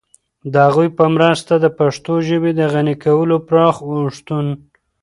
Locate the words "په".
0.97-1.05